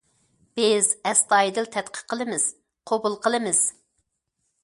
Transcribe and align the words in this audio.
بىز 0.59 0.87
ئەستايىدىل 1.09 1.67
تەتقىق 1.75 2.01
قىلىمىز، 2.13 2.47
قوبۇل 2.93 3.19
قىلىمىز. 3.27 3.61